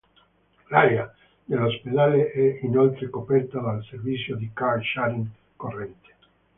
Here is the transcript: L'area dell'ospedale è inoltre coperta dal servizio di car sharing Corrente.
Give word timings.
L'area 0.71 1.13
dell'ospedale 1.45 2.31
è 2.31 2.57
inoltre 2.63 3.11
coperta 3.11 3.59
dal 3.59 3.83
servizio 3.83 4.35
di 4.35 4.49
car 4.51 4.81
sharing 4.83 5.27
Corrente. 5.55 6.15